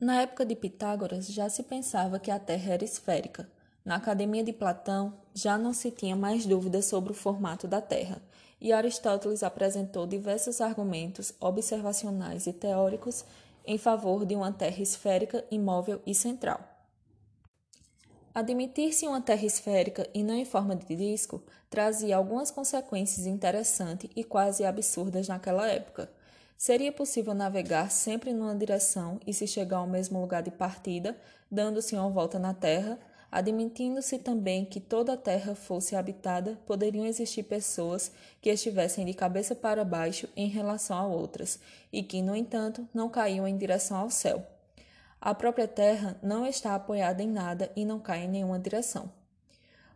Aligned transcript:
Na 0.00 0.22
época 0.22 0.46
de 0.46 0.56
Pitágoras 0.56 1.28
já 1.28 1.50
se 1.50 1.62
pensava 1.62 2.18
que 2.18 2.30
a 2.30 2.38
Terra 2.38 2.72
era 2.72 2.82
esférica. 2.82 3.46
Na 3.84 3.96
Academia 3.96 4.42
de 4.42 4.50
Platão 4.50 5.12
já 5.34 5.58
não 5.58 5.74
se 5.74 5.90
tinha 5.90 6.16
mais 6.16 6.46
dúvidas 6.46 6.86
sobre 6.86 7.12
o 7.12 7.14
formato 7.14 7.68
da 7.68 7.82
Terra, 7.82 8.22
e 8.58 8.72
Aristóteles 8.72 9.42
apresentou 9.42 10.06
diversos 10.06 10.62
argumentos 10.62 11.34
observacionais 11.38 12.46
e 12.46 12.52
teóricos 12.54 13.26
em 13.66 13.76
favor 13.76 14.24
de 14.24 14.34
uma 14.34 14.50
Terra 14.50 14.82
esférica, 14.82 15.44
imóvel 15.50 16.00
e 16.06 16.14
central. 16.14 16.60
Admitir-se 18.34 19.06
uma 19.06 19.20
Terra 19.20 19.44
esférica 19.44 20.08
e 20.14 20.22
não 20.22 20.34
em 20.34 20.46
forma 20.46 20.74
de 20.74 20.96
disco 20.96 21.42
trazia 21.68 22.16
algumas 22.16 22.50
consequências 22.50 23.26
interessantes 23.26 24.08
e 24.16 24.24
quase 24.24 24.64
absurdas 24.64 25.28
naquela 25.28 25.68
época. 25.68 26.10
Seria 26.60 26.92
possível 26.92 27.32
navegar 27.32 27.90
sempre 27.90 28.34
numa 28.34 28.54
direção 28.54 29.18
e 29.26 29.32
se 29.32 29.46
chegar 29.46 29.78
ao 29.78 29.86
mesmo 29.86 30.20
lugar 30.20 30.42
de 30.42 30.50
partida, 30.50 31.16
dando-se 31.50 31.94
uma 31.94 32.10
volta 32.10 32.38
na 32.38 32.52
Terra, 32.52 32.98
admitindo-se 33.32 34.18
também 34.18 34.66
que 34.66 34.78
toda 34.78 35.14
a 35.14 35.16
Terra 35.16 35.54
fosse 35.54 35.96
habitada, 35.96 36.60
poderiam 36.66 37.06
existir 37.06 37.44
pessoas 37.44 38.12
que 38.42 38.50
estivessem 38.50 39.06
de 39.06 39.14
cabeça 39.14 39.54
para 39.54 39.86
baixo 39.86 40.28
em 40.36 40.48
relação 40.48 40.98
a 40.98 41.06
outras, 41.06 41.58
e 41.90 42.02
que, 42.02 42.20
no 42.20 42.36
entanto, 42.36 42.86
não 42.92 43.08
caíam 43.08 43.48
em 43.48 43.56
direção 43.56 43.96
ao 43.96 44.10
céu. 44.10 44.46
A 45.18 45.34
própria 45.34 45.66
Terra 45.66 46.20
não 46.22 46.44
está 46.44 46.74
apoiada 46.74 47.22
em 47.22 47.28
nada 47.28 47.72
e 47.74 47.86
não 47.86 47.98
cai 47.98 48.24
em 48.24 48.28
nenhuma 48.28 48.58
direção. 48.58 49.10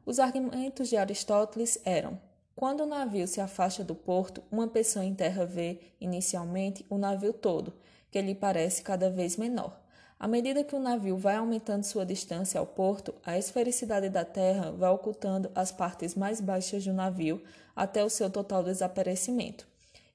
Os 0.06 0.18
argumentos 0.18 0.88
de 0.88 0.96
Aristóteles 0.96 1.78
eram: 1.84 2.18
quando 2.56 2.84
o 2.84 2.86
navio 2.86 3.26
se 3.26 3.40
afasta 3.40 3.82
do 3.82 3.94
porto, 3.94 4.42
uma 4.50 4.68
pessoa 4.68 5.04
em 5.04 5.14
terra 5.14 5.44
vê, 5.44 5.80
inicialmente, 6.00 6.86
o 6.88 6.96
navio 6.96 7.32
todo, 7.32 7.72
que 8.10 8.20
lhe 8.22 8.34
parece 8.34 8.82
cada 8.82 9.10
vez 9.10 9.36
menor. 9.36 9.76
À 10.20 10.28
medida 10.28 10.62
que 10.62 10.76
o 10.76 10.80
navio 10.80 11.16
vai 11.16 11.34
aumentando 11.34 11.82
sua 11.82 12.06
distância 12.06 12.60
ao 12.60 12.66
porto, 12.66 13.12
a 13.24 13.36
esfericidade 13.36 14.08
da 14.08 14.24
terra 14.24 14.70
vai 14.70 14.88
ocultando 14.90 15.50
as 15.54 15.72
partes 15.72 16.14
mais 16.14 16.40
baixas 16.40 16.84
do 16.84 16.92
navio 16.92 17.42
até 17.74 18.04
o 18.04 18.08
seu 18.08 18.30
total 18.30 18.62
desaparecimento. 18.62 19.66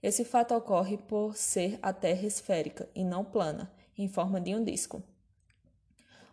Esse 0.02 0.24
fato 0.24 0.56
ocorre 0.56 0.98
por 0.98 1.36
ser 1.36 1.78
a 1.82 1.92
terra 1.92 2.26
esférica 2.26 2.88
e 2.96 3.04
não 3.04 3.26
plana, 3.26 3.70
em 3.98 4.08
forma 4.08 4.40
de 4.40 4.56
um 4.56 4.64
disco. 4.64 5.04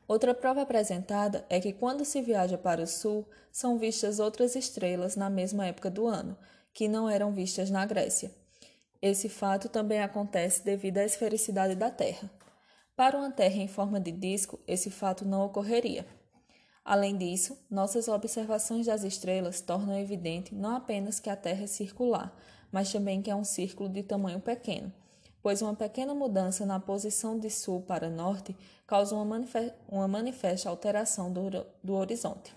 Outra 0.08 0.32
prova 0.32 0.62
apresentada 0.62 1.44
é 1.50 1.60
que 1.60 1.72
quando 1.72 2.04
se 2.04 2.22
viaja 2.22 2.56
para 2.56 2.82
o 2.82 2.86
sul, 2.86 3.26
são 3.50 3.76
vistas 3.76 4.20
outras 4.20 4.54
estrelas 4.54 5.16
na 5.16 5.28
mesma 5.28 5.66
época 5.66 5.90
do 5.90 6.06
ano, 6.06 6.38
que 6.72 6.86
não 6.86 7.10
eram 7.10 7.32
vistas 7.32 7.70
na 7.70 7.84
Grécia. 7.84 8.30
Esse 9.02 9.28
fato 9.28 9.68
também 9.68 10.00
acontece 10.00 10.64
devido 10.64 10.98
à 10.98 11.04
esfericidade 11.04 11.74
da 11.74 11.90
Terra. 11.90 12.30
Para 12.94 13.18
uma 13.18 13.32
Terra 13.32 13.56
em 13.56 13.66
forma 13.66 13.98
de 13.98 14.12
disco, 14.12 14.60
esse 14.66 14.90
fato 14.90 15.24
não 15.24 15.44
ocorreria. 15.44 16.06
Além 16.84 17.16
disso, 17.16 17.58
nossas 17.68 18.06
observações 18.06 18.86
das 18.86 19.02
estrelas 19.02 19.60
tornam 19.60 19.98
evidente 19.98 20.54
não 20.54 20.76
apenas 20.76 21.18
que 21.18 21.28
a 21.28 21.34
Terra 21.34 21.64
é 21.64 21.66
circular, 21.66 22.32
mas 22.70 22.92
também 22.92 23.20
que 23.20 23.30
é 23.30 23.34
um 23.34 23.44
círculo 23.44 23.88
de 23.88 24.04
tamanho 24.04 24.40
pequeno 24.40 24.92
pois 25.46 25.62
uma 25.62 25.76
pequena 25.76 26.12
mudança 26.12 26.66
na 26.66 26.80
posição 26.80 27.38
de 27.38 27.48
sul 27.50 27.80
para 27.80 28.10
norte 28.10 28.52
causa 28.84 29.14
uma, 29.14 29.24
manife 29.24 29.72
uma 29.88 30.08
manifesta 30.08 30.68
alteração 30.68 31.32
do, 31.32 31.64
do 31.80 31.94
horizonte. 31.94 32.52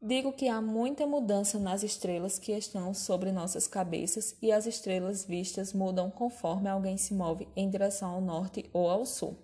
Digo 0.00 0.32
que 0.32 0.48
há 0.48 0.58
muita 0.62 1.06
mudança 1.06 1.58
nas 1.58 1.82
estrelas 1.82 2.38
que 2.38 2.50
estão 2.52 2.94
sobre 2.94 3.30
nossas 3.30 3.68
cabeças 3.68 4.34
e 4.40 4.50
as 4.50 4.64
estrelas 4.64 5.26
vistas 5.26 5.74
mudam 5.74 6.10
conforme 6.10 6.70
alguém 6.70 6.96
se 6.96 7.12
move 7.12 7.46
em 7.54 7.68
direção 7.68 8.12
ao 8.12 8.22
norte 8.22 8.64
ou 8.72 8.88
ao 8.88 9.04
sul. 9.04 9.36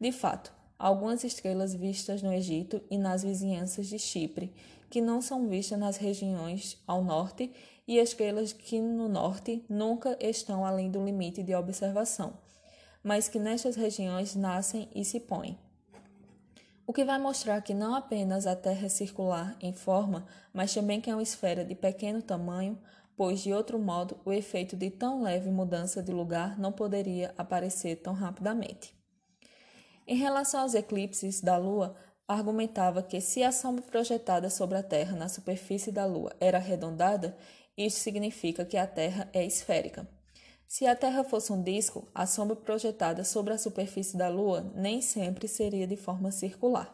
De 0.00 0.12
fato, 0.12 0.52
algumas 0.80 1.24
estrelas 1.24 1.74
vistas 1.74 2.22
no 2.22 2.32
Egito 2.32 2.80
e 2.90 2.96
nas 2.96 3.22
vizinhanças 3.22 3.86
de 3.86 3.98
Chipre, 3.98 4.50
que 4.88 5.02
não 5.02 5.20
são 5.20 5.46
vistas 5.46 5.78
nas 5.78 5.98
regiões 5.98 6.82
ao 6.86 7.04
norte, 7.04 7.52
e 7.86 7.98
estrelas 7.98 8.52
que 8.52 8.80
no 8.80 9.08
norte 9.08 9.62
nunca 9.68 10.16
estão 10.20 10.64
além 10.64 10.90
do 10.90 11.04
limite 11.04 11.42
de 11.42 11.54
observação, 11.54 12.32
mas 13.02 13.28
que 13.28 13.38
nestas 13.38 13.76
regiões 13.76 14.34
nascem 14.34 14.88
e 14.94 15.04
se 15.04 15.20
põem. 15.20 15.58
O 16.86 16.92
que 16.92 17.04
vai 17.04 17.18
mostrar 17.18 17.60
que 17.60 17.74
não 17.74 17.94
apenas 17.94 18.46
a 18.46 18.56
Terra 18.56 18.86
é 18.86 18.88
circular 18.88 19.56
em 19.60 19.72
forma, 19.72 20.26
mas 20.52 20.72
também 20.72 21.00
que 21.00 21.10
é 21.10 21.14
uma 21.14 21.22
esfera 21.22 21.64
de 21.64 21.74
pequeno 21.74 22.22
tamanho, 22.22 22.78
pois 23.16 23.40
de 23.40 23.52
outro 23.52 23.78
modo 23.78 24.18
o 24.24 24.32
efeito 24.32 24.76
de 24.76 24.88
tão 24.88 25.22
leve 25.22 25.50
mudança 25.50 26.02
de 26.02 26.10
lugar 26.10 26.58
não 26.58 26.72
poderia 26.72 27.34
aparecer 27.36 27.96
tão 27.96 28.14
rapidamente. 28.14 28.99
Em 30.10 30.16
relação 30.16 30.62
aos 30.62 30.74
eclipses 30.74 31.40
da 31.40 31.56
Lua, 31.56 31.94
argumentava 32.26 33.00
que 33.00 33.20
se 33.20 33.44
a 33.44 33.52
sombra 33.52 33.80
projetada 33.80 34.50
sobre 34.50 34.76
a 34.76 34.82
Terra 34.82 35.16
na 35.16 35.28
superfície 35.28 35.92
da 35.92 36.04
Lua 36.04 36.34
era 36.40 36.58
arredondada, 36.58 37.38
isso 37.76 38.00
significa 38.00 38.64
que 38.64 38.76
a 38.76 38.88
Terra 38.88 39.30
é 39.32 39.46
esférica. 39.46 40.10
Se 40.66 40.84
a 40.84 40.96
Terra 40.96 41.22
fosse 41.22 41.52
um 41.52 41.62
disco, 41.62 42.08
a 42.12 42.26
sombra 42.26 42.56
projetada 42.56 43.22
sobre 43.22 43.52
a 43.54 43.58
superfície 43.58 44.16
da 44.16 44.28
Lua 44.28 44.72
nem 44.74 45.00
sempre 45.00 45.46
seria 45.46 45.86
de 45.86 45.96
forma 45.96 46.32
circular. 46.32 46.92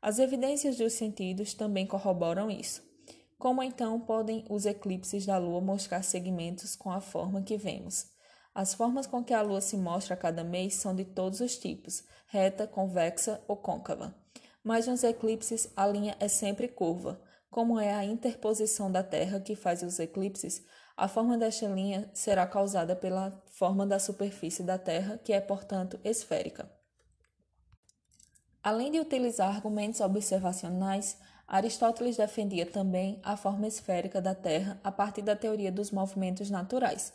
As 0.00 0.18
evidências 0.18 0.78
dos 0.78 0.94
sentidos 0.94 1.52
também 1.52 1.86
corroboram 1.86 2.50
isso. 2.50 2.82
Como 3.38 3.62
então 3.62 4.00
podem 4.00 4.42
os 4.48 4.64
eclipses 4.64 5.26
da 5.26 5.36
Lua 5.36 5.60
mostrar 5.60 6.02
segmentos 6.02 6.74
com 6.74 6.90
a 6.90 7.02
forma 7.02 7.42
que 7.42 7.58
vemos? 7.58 8.06
As 8.54 8.74
formas 8.74 9.06
com 9.06 9.24
que 9.24 9.32
a 9.32 9.40
Lua 9.40 9.60
se 9.60 9.76
mostra 9.76 10.14
a 10.14 10.16
cada 10.16 10.44
mês 10.44 10.74
são 10.74 10.94
de 10.94 11.04
todos 11.04 11.40
os 11.40 11.56
tipos, 11.56 12.04
reta, 12.26 12.66
convexa 12.66 13.40
ou 13.48 13.56
côncava. 13.56 14.14
Mas 14.62 14.86
nos 14.86 15.02
eclipses 15.02 15.70
a 15.74 15.86
linha 15.86 16.16
é 16.20 16.28
sempre 16.28 16.68
curva. 16.68 17.20
Como 17.50 17.80
é 17.80 17.92
a 17.92 18.04
interposição 18.04 18.90
da 18.90 19.02
Terra 19.02 19.40
que 19.40 19.56
faz 19.56 19.82
os 19.82 19.98
eclipses, 19.98 20.62
a 20.96 21.08
forma 21.08 21.38
desta 21.38 21.66
linha 21.66 22.10
será 22.12 22.46
causada 22.46 22.94
pela 22.94 23.42
forma 23.46 23.86
da 23.86 23.98
superfície 23.98 24.62
da 24.62 24.78
Terra, 24.78 25.18
que 25.18 25.32
é, 25.32 25.40
portanto, 25.40 25.98
esférica. 26.04 26.70
Além 28.62 28.92
de 28.92 29.00
utilizar 29.00 29.54
argumentos 29.54 30.00
observacionais, 30.00 31.18
Aristóteles 31.48 32.16
defendia 32.16 32.64
também 32.64 33.20
a 33.22 33.36
forma 33.36 33.66
esférica 33.66 34.20
da 34.20 34.34
Terra 34.34 34.78
a 34.84 34.92
partir 34.92 35.22
da 35.22 35.34
teoria 35.34 35.72
dos 35.72 35.90
movimentos 35.90 36.48
naturais. 36.48 37.12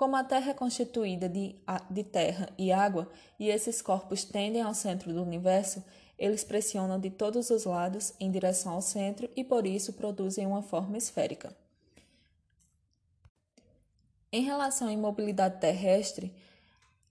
Como 0.00 0.16
a 0.16 0.24
Terra 0.24 0.52
é 0.52 0.54
constituída 0.54 1.28
de, 1.28 1.54
de 1.90 2.02
terra 2.02 2.48
e 2.56 2.72
água, 2.72 3.06
e 3.38 3.50
esses 3.50 3.82
corpos 3.82 4.24
tendem 4.24 4.62
ao 4.62 4.72
centro 4.72 5.12
do 5.12 5.22
universo, 5.22 5.84
eles 6.18 6.42
pressionam 6.42 6.98
de 6.98 7.10
todos 7.10 7.50
os 7.50 7.66
lados 7.66 8.14
em 8.18 8.30
direção 8.30 8.72
ao 8.72 8.80
centro 8.80 9.28
e 9.36 9.44
por 9.44 9.66
isso 9.66 9.92
produzem 9.92 10.46
uma 10.46 10.62
forma 10.62 10.96
esférica. 10.96 11.54
Em 14.32 14.42
relação 14.42 14.88
à 14.88 14.92
imobilidade 14.94 15.60
terrestre, 15.60 16.32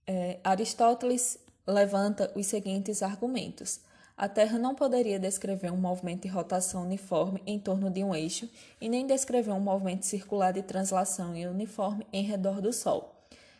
é, 0.08 0.40
Aristóteles 0.44 1.38
levanta 1.68 2.34
os 2.36 2.48
seguintes 2.48 3.04
argumentos. 3.04 3.82
A 4.20 4.28
Terra 4.28 4.60
não 4.60 4.76
poderia 4.76 5.18
descrever 5.18 5.72
um 5.72 5.78
movimento 5.78 6.24
de 6.24 6.28
rotação 6.28 6.84
uniforme 6.84 7.42
em 7.48 7.58
torno 7.58 7.90
de 7.90 8.04
um 8.04 8.14
eixo 8.14 8.50
e 8.82 8.90
nem 8.90 9.08
descrever 9.08 9.54
um 9.54 9.62
movimento 9.62 10.06
circular 10.06 10.52
de 10.52 10.62
translação 10.62 11.32
uniforme 11.32 12.06
em 12.12 12.22
redor 12.22 12.60
do 12.60 12.74
Sol. 12.74 13.16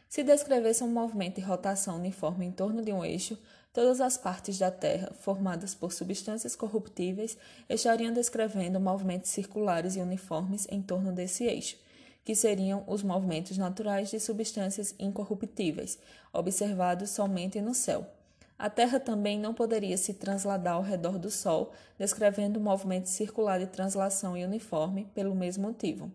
Se 0.10 0.22
descrevesse 0.22 0.84
um 0.84 0.92
movimento 0.92 1.36
de 1.36 1.42
rotação 1.48 1.96
uniforme 1.96 2.46
em 2.46 2.52
torno 2.52 2.84
de 2.84 2.92
um 2.92 3.06
eixo, 3.06 3.40
Todas 3.72 4.02
as 4.02 4.18
partes 4.18 4.58
da 4.58 4.70
Terra, 4.70 5.12
formadas 5.22 5.76
por 5.76 5.94
substâncias 5.94 6.56
corruptíveis, 6.56 7.38
estariam 7.70 8.12
descrevendo 8.12 8.80
movimentos 8.80 9.30
circulares 9.30 9.96
e 9.96 10.00
uniformes 10.00 10.68
em 10.72 10.82
torno 10.82 11.14
desse 11.14 11.44
eixo, 11.46 11.78
que 12.26 12.36
seriam 12.36 12.84
os 12.88 13.04
movimentos 13.04 13.58
naturais 13.58 14.10
de 14.10 14.20
substâncias 14.20 14.96
incorruptíveis, 15.00 16.00
observados 16.34 17.12
somente 17.12 17.62
no 17.62 17.76
céu. 17.76 18.19
A 18.60 18.70
Terra 18.70 19.00
também 19.00 19.40
não 19.40 19.54
poderia 19.54 19.98
se 19.98 20.14
transladar 20.14 20.76
ao 20.76 20.84
redor 20.84 21.18
do 21.18 21.32
Sol, 21.32 21.72
descrevendo 21.98 22.60
o 22.60 22.62
movimento 22.62 23.08
circular 23.08 23.58
de 23.58 23.66
translação 23.68 24.38
e 24.38 24.44
uniforme, 24.44 25.10
pelo 25.16 25.34
mesmo 25.34 25.66
motivo. 25.66 26.12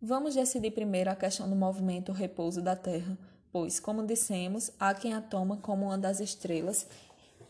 Vamos 0.00 0.34
decidir 0.34 0.72
primeiro 0.72 1.10
a 1.10 1.14
questão 1.14 1.48
do 1.48 1.54
movimento 1.54 2.10
repouso 2.10 2.60
da 2.60 2.74
Terra 2.74 3.16
pois, 3.52 3.78
como 3.78 4.04
dissemos, 4.06 4.72
há 4.80 4.94
quem 4.94 5.12
a 5.12 5.20
toma 5.20 5.58
como 5.58 5.86
uma 5.86 5.98
das 5.98 6.18
estrelas 6.18 6.86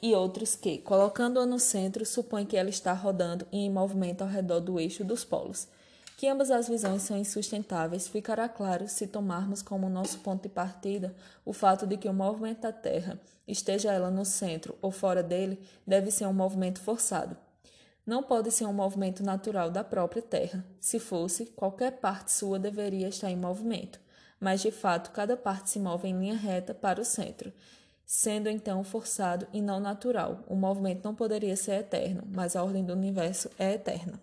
e 0.02 0.14
outros 0.14 0.56
que, 0.56 0.78
colocando-a 0.78 1.46
no 1.46 1.60
centro, 1.60 2.04
supõem 2.04 2.44
que 2.44 2.56
ela 2.56 2.68
está 2.68 2.92
rodando 2.92 3.46
e 3.52 3.58
em 3.58 3.70
movimento 3.70 4.22
ao 4.22 4.28
redor 4.28 4.58
do 4.58 4.80
eixo 4.80 5.04
dos 5.04 5.24
polos. 5.24 5.68
Que 6.22 6.28
ambas 6.28 6.52
as 6.52 6.68
visões 6.68 7.02
são 7.02 7.18
insustentáveis 7.18 8.06
ficará 8.06 8.48
claro 8.48 8.86
se 8.86 9.08
tomarmos 9.08 9.60
como 9.60 9.88
nosso 9.88 10.20
ponto 10.20 10.44
de 10.44 10.48
partida 10.48 11.12
o 11.44 11.52
fato 11.52 11.84
de 11.84 11.96
que 11.96 12.08
o 12.08 12.14
movimento 12.14 12.60
da 12.60 12.70
Terra, 12.70 13.18
esteja 13.44 13.90
ela 13.92 14.08
no 14.08 14.24
centro 14.24 14.78
ou 14.80 14.92
fora 14.92 15.20
dele, 15.20 15.60
deve 15.84 16.12
ser 16.12 16.26
um 16.26 16.32
movimento 16.32 16.80
forçado. 16.80 17.36
Não 18.06 18.22
pode 18.22 18.52
ser 18.52 18.66
um 18.66 18.72
movimento 18.72 19.24
natural 19.24 19.68
da 19.68 19.82
própria 19.82 20.22
Terra. 20.22 20.64
Se 20.78 21.00
fosse, 21.00 21.46
qualquer 21.46 21.98
parte 21.98 22.30
sua 22.30 22.56
deveria 22.56 23.08
estar 23.08 23.28
em 23.28 23.36
movimento 23.36 23.98
mas 24.38 24.62
de 24.62 24.70
fato 24.70 25.10
cada 25.10 25.36
parte 25.36 25.70
se 25.70 25.80
move 25.80 26.06
em 26.06 26.16
linha 26.16 26.36
reta 26.36 26.72
para 26.72 27.00
o 27.00 27.04
centro. 27.04 27.52
sendo 28.06 28.48
então 28.48 28.84
forçado 28.84 29.48
e 29.52 29.60
não 29.60 29.80
natural. 29.80 30.44
O 30.46 30.54
movimento 30.54 31.02
não 31.02 31.16
poderia 31.16 31.56
ser 31.56 31.80
eterno, 31.80 32.22
mas 32.32 32.54
a 32.54 32.62
ordem 32.62 32.84
do 32.84 32.92
universo 32.92 33.50
é 33.58 33.72
eterna. 33.72 34.22